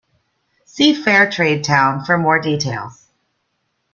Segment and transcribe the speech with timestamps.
[0.65, 3.05] See Fairtrade Town for more details.